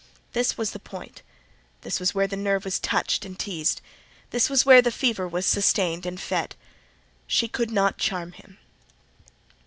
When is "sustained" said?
5.45-6.07